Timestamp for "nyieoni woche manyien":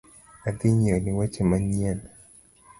0.77-1.99